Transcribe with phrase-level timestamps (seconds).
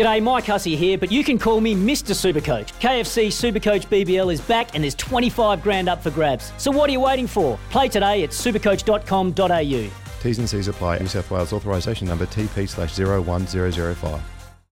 [0.00, 2.14] G'day, Mike Hussey here, but you can call me Mr.
[2.14, 2.72] Supercoach.
[2.80, 6.54] KFC Supercoach BBL is back and there's 25 grand up for grabs.
[6.56, 7.58] So what are you waiting for?
[7.68, 9.90] Play today at supercoach.com.au.
[10.22, 11.00] T's and C's apply.
[11.00, 14.22] New South Wales authorisation number TP slash 01005.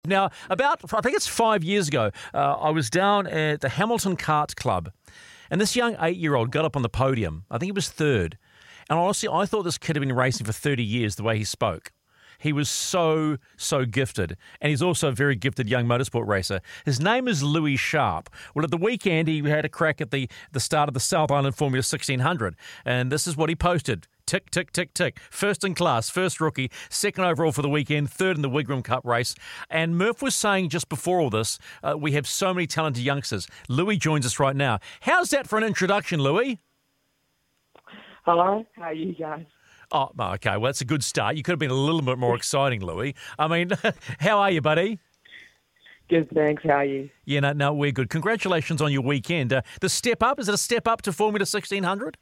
[0.04, 4.16] Now, about, I think it's five years ago, uh, I was down at the Hamilton
[4.16, 4.92] Kart Club,
[5.50, 7.46] and this young eight year old got up on the podium.
[7.50, 8.38] I think he was third.
[8.88, 11.42] And honestly, I thought this kid had been racing for 30 years the way he
[11.42, 11.90] spoke.
[12.38, 14.36] He was so, so gifted.
[14.60, 16.60] And he's also a very gifted young motorsport racer.
[16.84, 18.30] His name is Louis Sharp.
[18.54, 21.30] Well, at the weekend, he had a crack at the, the start of the South
[21.30, 22.56] Island Formula 1600.
[22.84, 24.06] And this is what he posted.
[24.26, 25.20] Tick, tick, tick, tick.
[25.30, 29.04] First in class, first rookie, second overall for the weekend, third in the Wigram Cup
[29.04, 29.36] race.
[29.70, 33.46] And Murph was saying just before all this, uh, we have so many talented youngsters.
[33.68, 34.80] Louis joins us right now.
[35.02, 36.58] How's that for an introduction, Louis?
[38.24, 39.46] Hello, how are you guys?
[39.92, 40.56] Oh, okay.
[40.56, 41.36] Well, that's a good start.
[41.36, 43.14] You could have been a little bit more exciting, Louis.
[43.38, 43.70] I mean,
[44.18, 44.98] how are you, buddy?
[46.08, 46.62] Good, thanks.
[46.62, 47.10] How are you?
[47.24, 48.10] Yeah, no, no, we're good.
[48.10, 49.52] Congratulations on your weekend.
[49.52, 52.16] Uh, the step up, is it a step up to Formula 1600?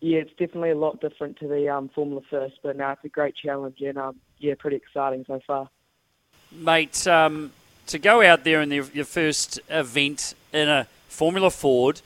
[0.00, 3.08] Yeah, it's definitely a lot different to the um, Formula First, but now it's a
[3.08, 5.70] great challenge and um, yeah, pretty exciting so far.
[6.52, 7.52] Mate, um,
[7.86, 12.02] to go out there in the, your first event in a Formula Ford,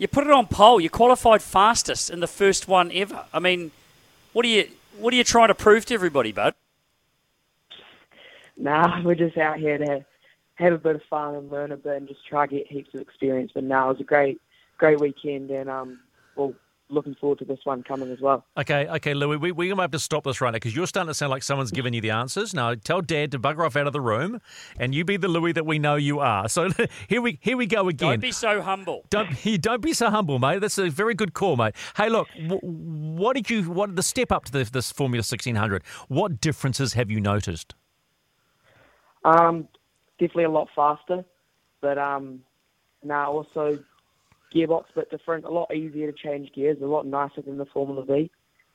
[0.00, 0.80] you put it on pole.
[0.80, 3.26] You qualified fastest in the first one ever.
[3.34, 3.70] I mean,
[4.32, 6.54] what are you what are you trying to prove to everybody, bud?
[8.56, 10.04] Nah, we're just out here to
[10.54, 12.94] have a bit of fun and learn a bit and just try to get heaps
[12.94, 13.52] of experience.
[13.54, 14.40] But now it was a great
[14.78, 16.00] great weekend and um,
[16.34, 16.54] well,
[16.90, 18.44] looking forward to this one coming as well.
[18.56, 20.86] Okay, okay, Louis, we, we're going to have to stop this right now because you're
[20.86, 22.54] starting to sound like someone's giving you the answers.
[22.54, 24.40] Now, tell Dad to bugger off out of the room,
[24.78, 26.48] and you be the Louis that we know you are.
[26.48, 26.70] So
[27.08, 28.10] here we here we go again.
[28.10, 29.04] Don't be so humble.
[29.10, 29.30] Don't
[29.60, 30.60] don't be so humble, mate.
[30.60, 31.74] That's a very good call, mate.
[31.96, 35.82] Hey, look, what did you what the step up to the, this Formula 1600?
[36.08, 37.74] What differences have you noticed?
[39.24, 39.68] Um,
[40.18, 41.24] definitely a lot faster,
[41.80, 42.40] but um,
[43.02, 43.78] now also
[44.54, 47.66] gearbox a bit different, a lot easier to change gears, a lot nicer than the
[47.66, 48.30] Formula V,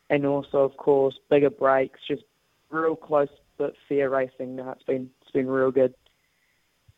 [0.09, 2.24] and also of course bigger brakes, just
[2.69, 4.56] real close but fair racing.
[4.56, 5.94] Now it's been it's been real good.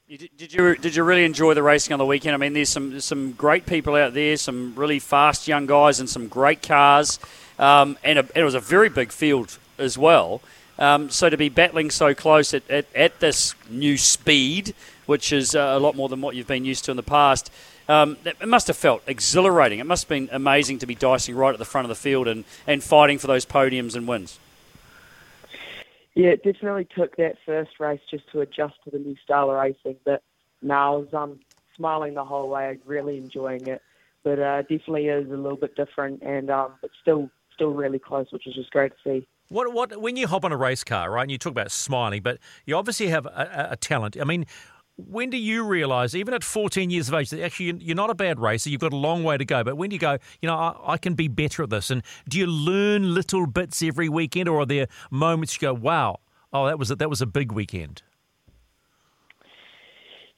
[0.10, 2.34] did, did you did you really enjoy the racing on the weekend?
[2.34, 6.10] I mean, there's some some great people out there, some really fast young guys, and
[6.10, 7.20] some great cars,
[7.60, 10.42] um, and, a, and, it was a very big field as well.
[10.80, 14.76] Um, so to be battling so close at, at, at this new speed,
[15.08, 17.52] which is uh, a lot more than what you've been used to in the past,
[17.88, 19.80] um, it must have felt exhilarating.
[19.80, 22.28] It must have been amazing to be dicing right at the front of the field
[22.28, 24.40] and, and fighting for those podiums and wins.
[26.16, 29.58] Yeah, it definitely took that first race just to adjust to the new style of
[29.58, 29.98] racing.
[30.04, 30.24] But
[30.62, 31.40] now I was um,
[31.76, 33.82] smiling the whole way, really enjoying it.
[34.24, 38.28] But uh, definitely is a little bit different, and um, but still still really close,
[38.32, 39.28] which is just great to see.
[39.50, 41.22] What what when you hop on a race car, right?
[41.22, 43.30] And you talk about smiling, but you obviously have a,
[43.70, 44.18] a, a talent.
[44.20, 44.46] I mean,
[44.98, 48.16] when do you realise, even at 14 years of age, that actually you're not a
[48.16, 50.48] bad racer, you've got a long way to go, but when do you go, you
[50.48, 51.92] know, I, I, can be better at this?
[51.92, 56.20] And do you learn little bits every weekend, or are there moments you go, wow,
[56.52, 58.02] oh, that was a, that was a big weekend?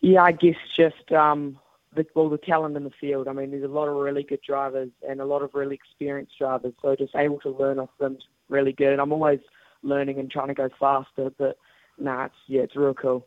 [0.01, 1.57] Yeah, I guess just um,
[1.95, 3.29] the, well, the talent in the field.
[3.29, 6.37] I mean, there's a lot of really good drivers and a lot of really experienced
[6.37, 8.17] drivers, so just able to learn off them
[8.49, 8.91] really good.
[8.91, 9.39] And I'm always
[9.83, 11.57] learning and trying to go faster, but
[11.97, 13.25] nah, it's yeah, it's real cool.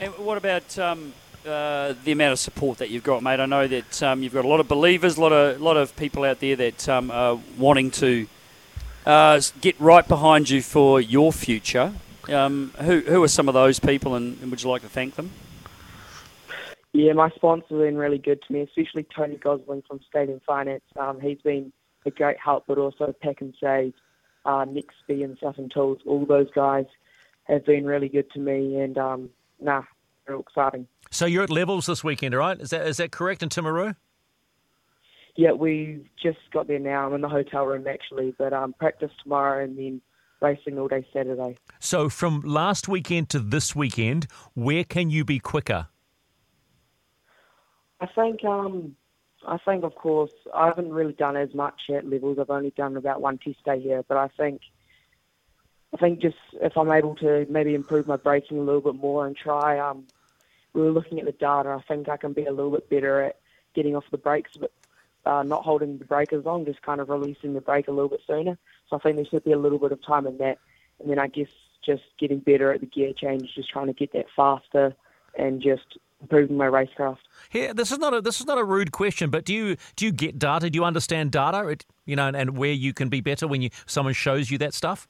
[0.00, 1.12] And what about um,
[1.46, 3.38] uh, the amount of support that you've got, mate?
[3.38, 5.94] I know that um, you've got a lot of believers, a lot of lot of
[5.96, 8.26] people out there that um, are wanting to
[9.06, 11.92] uh, get right behind you for your future.
[12.28, 15.14] Um, who who are some of those people, and, and, would you like to thank
[15.14, 15.30] them?
[16.92, 20.84] Yeah, my sponsors have been really good to me, especially Tony Gosling from Stadium Finance.
[20.98, 21.72] Um, he's been
[22.06, 23.92] a great help, but also Pak'nSave,
[24.44, 26.86] uh, Nick Spee and and Tools, all those guys
[27.44, 29.30] have been really good to me, and um,
[29.64, 29.82] nah,
[30.28, 30.86] real exciting.
[31.10, 32.60] So you're at levels this weekend, right?
[32.60, 33.96] Is that is that correct in Timaru?
[35.36, 37.06] Yeah, we just got there now.
[37.06, 40.00] I'm in the hotel room actually, but um, practice tomorrow and then
[40.40, 41.56] racing all day Saturday.
[41.80, 45.88] So from last weekend to this weekend, where can you be quicker?
[48.00, 48.94] I think um,
[49.46, 52.38] I think of course I haven't really done as much at levels.
[52.40, 54.60] I've only done about one test day here, but I think
[55.94, 59.26] I think just if I'm able to maybe improve my braking a little bit more
[59.26, 60.04] and try, um,
[60.72, 61.68] we were looking at the data.
[61.68, 63.38] I think I can be a little bit better at
[63.74, 64.72] getting off the brakes, but
[65.24, 68.08] uh, not holding the brake as long, just kind of releasing the brake a little
[68.08, 68.58] bit sooner.
[68.90, 70.58] So I think there should be a little bit of time in that.
[70.98, 71.48] And then I guess
[71.84, 74.94] just getting better at the gear change, just trying to get that faster
[75.38, 77.18] and just improving my racecraft.
[77.52, 80.06] Yeah, this is not a this is not a rude question, but do you do
[80.06, 80.70] you get data?
[80.70, 81.68] Do you understand data?
[81.68, 84.58] It, you know, and, and where you can be better when you someone shows you
[84.58, 85.06] that stuff?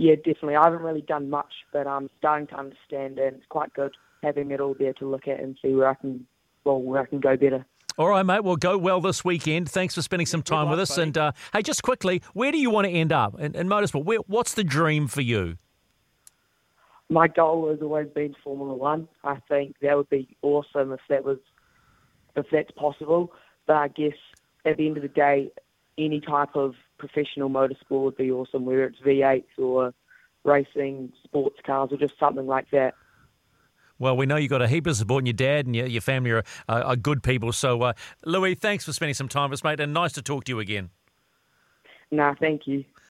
[0.00, 0.56] Yeah, definitely.
[0.56, 3.92] I haven't really done much, but I'm starting to understand, and it's quite good
[4.22, 6.26] having it all there to look at and see where I can,
[6.64, 7.66] well, where I can go better.
[7.98, 8.42] All right, mate.
[8.42, 9.70] Well, go well this weekend.
[9.70, 10.90] Thanks for spending some time luck, with us.
[10.96, 11.02] buddy.
[11.02, 14.04] And uh, hey, just quickly, where do you want to end up in, in motorsport?
[14.04, 15.58] Where, what's the dream for you?
[17.10, 19.06] My goal has always been Formula One.
[19.22, 21.38] I think that would be awesome if that was,
[22.36, 23.34] if that's possible.
[23.66, 24.16] But I guess
[24.64, 25.50] at the end of the day,
[25.98, 29.92] any type of professional motorsport would be awesome, whether it's V8s or
[30.44, 32.94] racing, sports cars, or just something like that.
[33.98, 36.00] Well, we know you've got a heap of support, and your dad and your, your
[36.00, 37.52] family are, are, are good people.
[37.52, 37.92] So, uh,
[38.24, 40.60] Louis, thanks for spending some time with us, mate, and nice to talk to you
[40.60, 40.90] again.
[42.10, 42.84] Nah, thank you.